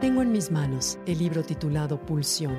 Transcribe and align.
Tengo 0.00 0.22
en 0.22 0.32
mis 0.32 0.50
manos 0.50 0.98
el 1.04 1.18
libro 1.18 1.42
titulado 1.42 2.00
Pulsión, 2.00 2.56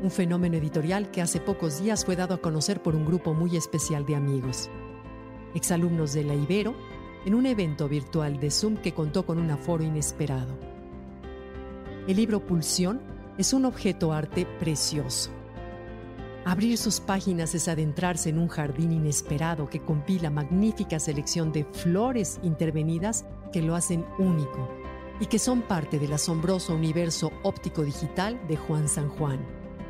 un 0.00 0.08
fenómeno 0.08 0.56
editorial 0.56 1.10
que 1.10 1.20
hace 1.20 1.40
pocos 1.40 1.82
días 1.82 2.04
fue 2.04 2.14
dado 2.14 2.32
a 2.32 2.40
conocer 2.40 2.80
por 2.80 2.94
un 2.94 3.04
grupo 3.04 3.34
muy 3.34 3.56
especial 3.56 4.06
de 4.06 4.14
amigos, 4.14 4.70
exalumnos 5.56 6.12
de 6.12 6.22
la 6.22 6.36
Ibero, 6.36 6.76
en 7.26 7.34
un 7.34 7.44
evento 7.44 7.88
virtual 7.88 8.38
de 8.38 8.52
Zoom 8.52 8.76
que 8.76 8.94
contó 8.94 9.26
con 9.26 9.40
un 9.40 9.50
aforo 9.50 9.82
inesperado. 9.82 10.56
El 12.06 12.14
libro 12.14 12.46
Pulsión 12.46 13.00
es 13.36 13.52
un 13.52 13.64
objeto 13.64 14.12
arte 14.12 14.46
precioso. 14.60 15.30
Abrir 16.44 16.78
sus 16.78 17.00
páginas 17.00 17.52
es 17.56 17.66
adentrarse 17.66 18.28
en 18.28 18.38
un 18.38 18.46
jardín 18.46 18.92
inesperado 18.92 19.68
que 19.68 19.80
compila 19.80 20.30
magnífica 20.30 21.00
selección 21.00 21.50
de 21.50 21.64
flores 21.64 22.38
intervenidas 22.44 23.24
que 23.52 23.60
lo 23.60 23.74
hacen 23.74 24.06
único 24.20 24.87
y 25.20 25.26
que 25.26 25.38
son 25.38 25.62
parte 25.62 25.98
del 25.98 26.12
asombroso 26.12 26.74
universo 26.74 27.32
óptico 27.42 27.82
digital 27.82 28.40
de 28.46 28.56
Juan 28.56 28.88
San 28.88 29.08
Juan, 29.08 29.40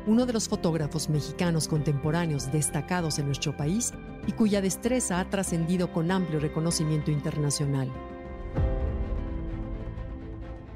uno 0.07 0.25
de 0.25 0.33
los 0.33 0.47
fotógrafos 0.47 1.09
mexicanos 1.09 1.67
contemporáneos 1.67 2.51
destacados 2.51 3.19
en 3.19 3.27
nuestro 3.27 3.55
país 3.55 3.93
y 4.25 4.31
cuya 4.31 4.61
destreza 4.61 5.19
ha 5.19 5.29
trascendido 5.29 5.91
con 5.91 6.11
amplio 6.11 6.39
reconocimiento 6.39 7.11
internacional. 7.11 7.91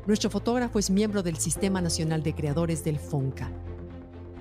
Nuestro 0.06 0.30
fotógrafo 0.30 0.80
es 0.80 0.90
miembro 0.90 1.24
del 1.24 1.38
Sistema 1.38 1.82
Nacional 1.82 2.24
de 2.24 2.36
Creadores 2.36 2.84
del 2.84 3.00
FONCA. 3.00 3.50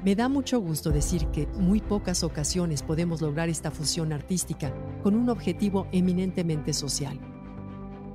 Me 0.04 0.16
da 0.16 0.28
mucho 0.28 0.58
gusto 0.58 0.90
decir 0.90 1.28
que 1.28 1.46
muy 1.46 1.80
pocas 1.80 2.24
ocasiones 2.24 2.82
podemos 2.82 3.22
lograr 3.22 3.48
esta 3.48 3.70
fusión 3.70 4.12
artística 4.12 4.74
con 5.04 5.14
un 5.14 5.30
objetivo 5.30 5.86
eminentemente 5.92 6.72
social 6.72 7.31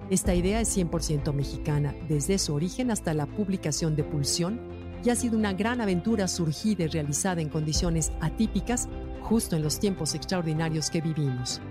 esta 0.10 0.34
idea 0.34 0.62
es 0.62 0.78
100% 0.78 1.34
mexicana, 1.34 1.94
desde 2.08 2.38
su 2.38 2.54
origen 2.54 2.92
hasta 2.92 3.14
la 3.14 3.26
publicación 3.26 3.96
de 3.98 4.06
Pulsión, 4.06 4.60
y 5.04 5.10
ha 5.10 5.16
sido 5.16 5.38
una 5.38 5.54
gran 5.54 5.82
aventura 5.82 6.28
surgida 6.28 6.86
y 6.86 6.88
realizada 6.88 7.42
en 7.42 7.50
condiciones 7.50 8.12
atípicas 8.22 8.88
justo 9.22 9.56
en 9.56 9.64
los 9.64 9.80
tiempos 9.80 10.16
extraordinarios 10.16 10.90
que 10.90 11.02
vivimos. 11.02 11.62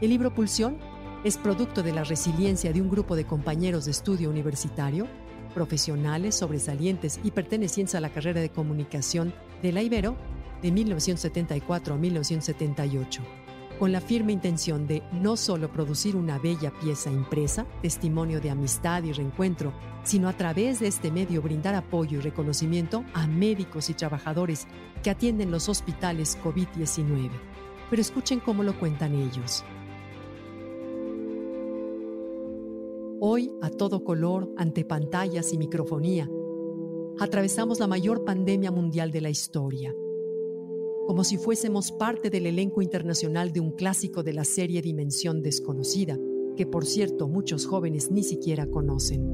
El 0.00 0.10
libro 0.10 0.34
Pulsión 0.34 0.78
es 1.22 1.36
producto 1.36 1.82
de 1.82 1.92
la 1.92 2.04
resiliencia 2.04 2.72
de 2.72 2.80
un 2.80 2.88
grupo 2.88 3.14
de 3.14 3.24
compañeros 3.24 3.84
de 3.84 3.90
estudio 3.90 4.30
universitario, 4.30 5.06
profesionales, 5.54 6.34
sobresalientes 6.34 7.20
y 7.22 7.30
pertenecientes 7.30 7.94
a 7.94 8.00
la 8.00 8.10
carrera 8.10 8.40
de 8.40 8.50
comunicación 8.50 9.34
de 9.62 9.72
la 9.72 9.82
Ibero 9.82 10.16
de 10.62 10.72
1974 10.72 11.94
a 11.94 11.98
1978 11.98 13.47
con 13.78 13.92
la 13.92 14.00
firme 14.00 14.32
intención 14.32 14.86
de 14.86 15.02
no 15.12 15.36
solo 15.36 15.70
producir 15.70 16.16
una 16.16 16.38
bella 16.38 16.72
pieza 16.80 17.10
impresa, 17.10 17.66
testimonio 17.80 18.40
de 18.40 18.50
amistad 18.50 19.04
y 19.04 19.12
reencuentro, 19.12 19.72
sino 20.02 20.28
a 20.28 20.32
través 20.32 20.80
de 20.80 20.88
este 20.88 21.12
medio 21.12 21.40
brindar 21.40 21.74
apoyo 21.74 22.18
y 22.18 22.20
reconocimiento 22.20 23.04
a 23.14 23.26
médicos 23.26 23.88
y 23.88 23.94
trabajadores 23.94 24.66
que 25.02 25.10
atienden 25.10 25.50
los 25.50 25.68
hospitales 25.68 26.36
COVID-19. 26.42 27.30
Pero 27.88 28.02
escuchen 28.02 28.40
cómo 28.40 28.62
lo 28.64 28.78
cuentan 28.78 29.14
ellos. 29.14 29.64
Hoy, 33.20 33.52
a 33.62 33.70
todo 33.70 34.04
color, 34.04 34.50
ante 34.56 34.84
pantallas 34.84 35.52
y 35.52 35.58
microfonía, 35.58 36.28
atravesamos 37.18 37.80
la 37.80 37.86
mayor 37.86 38.24
pandemia 38.24 38.70
mundial 38.70 39.10
de 39.10 39.20
la 39.20 39.30
historia 39.30 39.92
como 41.08 41.24
si 41.24 41.38
fuésemos 41.38 41.90
parte 41.90 42.28
del 42.28 42.44
elenco 42.44 42.82
internacional 42.82 43.50
de 43.50 43.60
un 43.60 43.70
clásico 43.70 44.22
de 44.22 44.34
la 44.34 44.44
serie 44.44 44.82
Dimensión 44.82 45.40
desconocida, 45.40 46.18
que 46.54 46.66
por 46.66 46.84
cierto 46.84 47.28
muchos 47.28 47.66
jóvenes 47.66 48.10
ni 48.10 48.22
siquiera 48.22 48.66
conocen. 48.66 49.24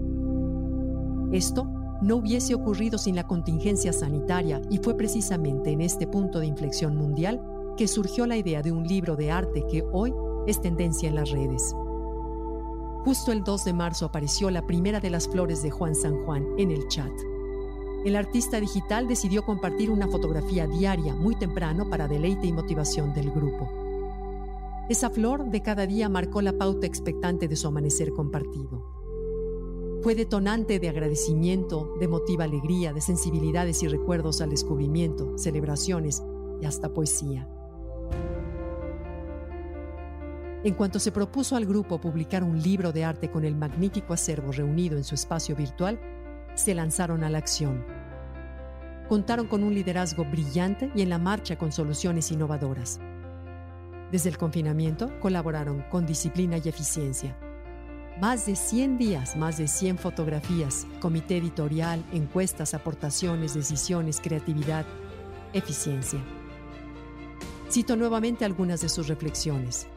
Esto 1.33 1.67
no 2.01 2.15
hubiese 2.15 2.55
ocurrido 2.55 2.97
sin 2.97 3.17
la 3.17 3.27
contingencia 3.27 3.93
sanitaria 3.93 4.63
y 4.71 4.79
fue 4.79 4.97
precisamente 4.97 5.73
en 5.73 5.81
este 5.81 6.07
punto 6.07 6.39
de 6.39 6.47
inflexión 6.47 6.95
mundial 6.95 7.43
que 7.77 7.89
surgió 7.89 8.25
la 8.29 8.37
idea 8.37 8.63
de 8.63 8.71
un 8.71 8.87
libro 8.87 9.17
de 9.17 9.33
arte 9.33 9.65
que 9.69 9.83
hoy 9.91 10.15
es 10.47 10.61
tendencia 10.61 11.09
en 11.09 11.17
las 11.17 11.33
redes. 11.33 11.75
Justo 13.05 13.33
el 13.33 13.43
2 13.43 13.65
de 13.65 13.73
marzo 13.73 14.07
apareció 14.07 14.49
la 14.49 14.65
primera 14.65 15.01
de 15.01 15.11
las 15.11 15.27
flores 15.27 15.61
de 15.65 15.73
Juan 15.73 15.97
San 15.97 16.25
Juan 16.25 16.47
en 16.57 16.71
el 16.71 16.87
chat 16.87 17.11
el 18.05 18.17
artista 18.17 18.61
digital 18.61 19.09
decidió 19.09 19.45
compartir 19.45 19.91
una 19.91 20.09
fotografía 20.09 20.67
diaria 20.67 21.15
muy 21.15 21.37
temprano 21.37 21.89
para 21.89 22.07
deleite 22.07 22.47
y 22.47 22.53
motivación 22.53 23.15
del 23.15 23.31
grupo. 23.31 23.69
Esa 24.91 25.09
flor 25.09 25.47
de 25.47 25.63
cada 25.63 25.87
día 25.87 26.11
marcó 26.11 26.43
la 26.43 26.53
pauta 26.53 26.87
expectante 26.87 27.49
de 27.49 27.57
su 27.57 27.67
amanecer 27.69 28.13
compartido. 28.13 28.85
Fue 30.03 30.15
detonante 30.15 30.79
de 30.79 30.91
agradecimiento, 30.91 31.95
de 31.99 32.09
motiva 32.09 32.45
alegría, 32.45 32.93
de 32.93 33.01
sensibilidades 33.01 33.83
y 33.83 33.89
recuerdos 33.89 34.43
al 34.43 34.51
descubrimiento, 34.51 35.39
celebraciones 35.39 36.23
y 36.61 36.67
hasta 36.67 36.93
poesía. 36.93 37.49
En 40.63 40.75
cuanto 40.75 40.99
se 40.99 41.13
propuso 41.13 41.57
al 41.57 41.65
grupo 41.65 41.99
publicar 41.99 42.45
un 42.45 42.63
libro 42.63 42.93
de 42.93 43.05
arte 43.05 43.31
con 43.31 43.47
el 43.47 43.57
magnífico 43.57 44.13
acervo 44.13 44.53
reunido 44.53 44.99
en 44.99 45.05
su 45.05 45.15
espacio 45.15 45.57
virtual, 45.57 45.99
se 46.55 46.75
lanzaron 46.75 47.25
a 47.25 47.31
la 47.31 47.39
acción. 47.39 47.85
Contaron 49.09 49.47
con 49.47 49.63
un 49.63 49.75
liderazgo 49.75 50.25
brillante 50.25 50.91
y 50.95 51.03
en 51.03 51.11
la 51.11 51.19
marcha 51.19 51.57
con 51.57 51.73
soluciones 51.73 52.31
innovadoras. 52.33 53.01
Desde 54.11 54.31
el 54.31 54.39
confinamiento 54.39 55.11
colaboraron 55.21 55.83
con 55.91 56.07
disciplina 56.07 56.57
y 56.57 56.69
eficiencia. 56.69 57.37
Más 58.21 58.47
de 58.47 58.55
100 58.55 58.97
días, 58.97 59.37
más 59.37 59.59
de 59.59 59.67
100 59.67 59.99
fotografías, 59.99 60.87
comité 61.01 61.39
editorial, 61.39 62.03
encuestas, 62.13 62.73
aportaciones, 62.73 63.55
decisiones, 63.55 64.21
creatividad, 64.21 64.87
eficiencia. 65.53 66.21
Cito 67.71 67.97
nuevamente 67.97 68.45
algunas 68.45 68.81
de 68.81 68.89
sus 68.89 69.09
reflexiones. 69.09 69.89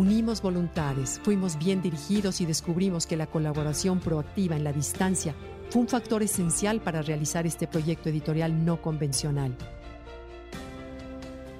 Unimos 0.00 0.40
voluntades, 0.40 1.20
fuimos 1.22 1.58
bien 1.58 1.82
dirigidos 1.82 2.40
y 2.40 2.46
descubrimos 2.46 3.06
que 3.06 3.18
la 3.18 3.26
colaboración 3.26 4.00
proactiva 4.00 4.56
en 4.56 4.64
la 4.64 4.72
distancia 4.72 5.34
fue 5.68 5.82
un 5.82 5.88
factor 5.88 6.22
esencial 6.22 6.80
para 6.80 7.02
realizar 7.02 7.46
este 7.46 7.66
proyecto 7.66 8.08
editorial 8.08 8.64
no 8.64 8.80
convencional. 8.80 9.54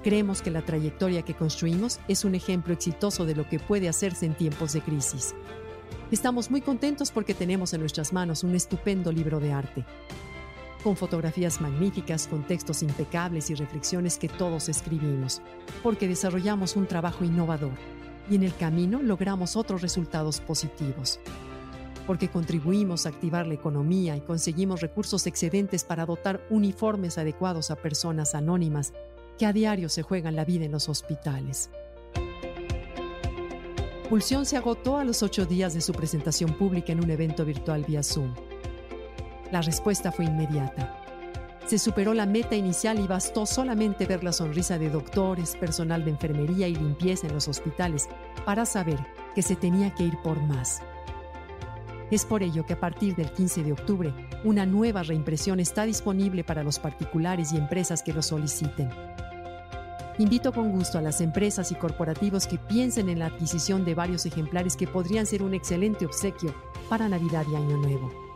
Creemos 0.03 0.41
que 0.41 0.49
la 0.49 0.63
trayectoria 0.63 1.21
que 1.21 1.35
construimos 1.35 1.99
es 2.07 2.25
un 2.25 2.33
ejemplo 2.33 2.73
exitoso 2.73 3.25
de 3.25 3.35
lo 3.35 3.47
que 3.47 3.59
puede 3.59 3.87
hacerse 3.87 4.25
en 4.25 4.33
tiempos 4.33 4.73
de 4.73 4.81
crisis. 4.81 5.35
Estamos 6.09 6.49
muy 6.49 6.61
contentos 6.61 7.11
porque 7.11 7.35
tenemos 7.35 7.75
en 7.75 7.81
nuestras 7.81 8.11
manos 8.11 8.43
un 8.43 8.55
estupendo 8.55 9.11
libro 9.11 9.39
de 9.39 9.53
arte, 9.53 9.85
con 10.83 10.97
fotografías 10.97 11.61
magníficas, 11.61 12.27
con 12.27 12.41
textos 12.41 12.81
impecables 12.81 13.51
y 13.51 13.53
reflexiones 13.53 14.17
que 14.17 14.29
todos 14.29 14.67
escribimos, 14.67 15.43
porque 15.83 16.07
desarrollamos 16.07 16.75
un 16.75 16.87
trabajo 16.87 17.23
innovador 17.23 17.77
y 18.29 18.35
en 18.35 18.43
el 18.43 18.55
camino 18.55 19.01
logramos 19.01 19.55
otros 19.55 19.81
resultados 19.81 20.39
positivos 20.39 21.19
porque 22.05 22.29
contribuimos 22.29 23.05
a 23.05 23.09
activar 23.09 23.47
la 23.47 23.53
economía 23.53 24.17
y 24.17 24.21
conseguimos 24.21 24.81
recursos 24.81 25.27
excedentes 25.27 25.83
para 25.83 26.05
dotar 26.05 26.41
uniformes 26.49 27.17
adecuados 27.17 27.71
a 27.71 27.75
personas 27.75 28.35
anónimas 28.35 28.93
que 29.37 29.45
a 29.45 29.53
diario 29.53 29.89
se 29.89 30.01
juegan 30.01 30.35
la 30.35 30.45
vida 30.45 30.65
en 30.65 30.71
los 30.71 30.89
hospitales. 30.89 31.69
Pulsión 34.09 34.45
se 34.45 34.57
agotó 34.57 34.97
a 34.97 35.05
los 35.05 35.23
ocho 35.23 35.45
días 35.45 35.73
de 35.73 35.79
su 35.79 35.93
presentación 35.93 36.57
pública 36.57 36.91
en 36.91 37.01
un 37.01 37.09
evento 37.09 37.45
virtual 37.45 37.85
vía 37.87 38.03
Zoom. 38.03 38.33
La 39.51 39.61
respuesta 39.61 40.11
fue 40.11 40.25
inmediata. 40.25 41.00
Se 41.65 41.77
superó 41.77 42.13
la 42.13 42.25
meta 42.25 42.55
inicial 42.55 42.99
y 42.99 43.07
bastó 43.07 43.45
solamente 43.45 44.05
ver 44.05 44.23
la 44.23 44.33
sonrisa 44.33 44.77
de 44.77 44.89
doctores, 44.89 45.55
personal 45.55 46.03
de 46.03 46.11
enfermería 46.11 46.67
y 46.67 46.75
limpieza 46.75 47.27
en 47.27 47.33
los 47.33 47.47
hospitales 47.47 48.09
para 48.45 48.65
saber 48.65 48.99
que 49.35 49.41
se 49.41 49.55
tenía 49.55 49.93
que 49.95 50.03
ir 50.03 50.17
por 50.21 50.41
más 50.41 50.81
Es 52.09 52.25
por 52.25 52.43
ello 52.43 52.65
que 52.65 52.73
a 52.73 52.79
partir 52.79 53.15
del 53.15 53.31
15 53.31 53.63
de 53.63 53.71
octubre, 53.71 54.13
una 54.43 54.65
nueva 54.65 55.03
reimpresión 55.03 55.59
está 55.59 55.85
disponible 55.85 56.43
para 56.43 56.63
los 56.63 56.79
particulares 56.79 57.53
y 57.53 57.57
empresas 57.57 58.03
que 58.03 58.11
lo 58.11 58.21
soliciten. 58.21 58.89
Invito 60.17 60.51
con 60.51 60.71
gusto 60.71 60.97
a 60.97 61.01
las 61.01 61.21
empresas 61.21 61.71
y 61.71 61.75
corporativos 61.75 62.47
que 62.47 62.57
piensen 62.57 63.07
en 63.07 63.19
la 63.19 63.27
adquisición 63.27 63.85
de 63.85 63.95
varios 63.95 64.25
ejemplares 64.25 64.75
que 64.75 64.87
podrían 64.87 65.25
ser 65.25 65.41
un 65.41 65.53
excelente 65.53 66.05
obsequio 66.05 66.53
para 66.89 67.07
Navidad 67.07 67.45
y 67.49 67.55
Año 67.55 67.77
Nuevo. 67.77 68.30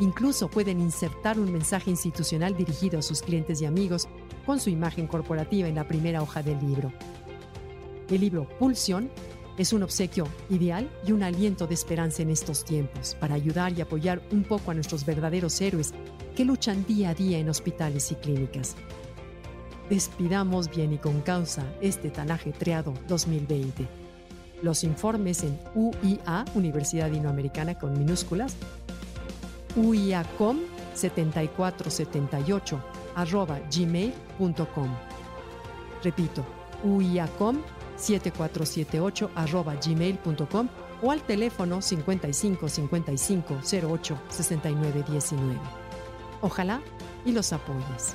Incluso 0.00 0.48
pueden 0.48 0.80
insertar 0.80 1.38
un 1.40 1.52
mensaje 1.52 1.90
institucional 1.90 2.56
dirigido 2.56 2.98
a 2.98 3.02
sus 3.02 3.20
clientes 3.20 3.60
y 3.60 3.66
amigos 3.66 4.08
con 4.46 4.60
su 4.60 4.70
imagen 4.70 5.06
corporativa 5.06 5.68
en 5.68 5.74
la 5.74 5.88
primera 5.88 6.22
hoja 6.22 6.42
del 6.42 6.60
libro. 6.60 6.92
El 8.08 8.20
libro 8.20 8.48
Pulsión 8.58 9.10
es 9.58 9.72
un 9.72 9.82
obsequio 9.82 10.28
ideal 10.50 10.88
y 11.04 11.10
un 11.10 11.24
aliento 11.24 11.66
de 11.66 11.74
esperanza 11.74 12.22
en 12.22 12.30
estos 12.30 12.64
tiempos 12.64 13.16
para 13.18 13.34
ayudar 13.34 13.72
y 13.72 13.80
apoyar 13.80 14.22
un 14.30 14.44
poco 14.44 14.70
a 14.70 14.74
nuestros 14.74 15.04
verdaderos 15.04 15.60
héroes 15.60 15.92
que 16.36 16.44
luchan 16.44 16.86
día 16.86 17.10
a 17.10 17.14
día 17.14 17.38
en 17.38 17.48
hospitales 17.48 18.12
y 18.12 18.14
clínicas. 18.14 18.76
Despidamos 19.90 20.70
bien 20.70 20.92
y 20.92 20.98
con 20.98 21.22
causa 21.22 21.64
este 21.80 22.10
tan 22.10 22.30
ajetreado 22.30 22.94
2020. 23.08 23.88
Los 24.62 24.84
informes 24.84 25.42
en 25.42 25.58
UIA, 25.74 26.44
Universidad 26.54 27.10
Iberoamericana 27.10 27.78
con 27.78 27.98
minúsculas, 27.98 28.54
uiacom 29.78 30.58
7478 30.94 32.80
arroba 33.14 33.60
gmail.com. 33.70 34.88
Repito, 36.02 36.44
uiacom 36.84 37.58
7478 37.96 39.30
arroba 39.34 39.74
gmail.com 39.74 40.68
o 41.02 41.10
al 41.10 41.22
teléfono 41.22 41.80
55 41.80 42.68
55 42.68 43.60
08 43.72 44.18
69 44.28 45.04
19. 45.08 45.58
Ojalá 46.40 46.80
y 47.24 47.32
los 47.32 47.52
apoyes. 47.52 48.14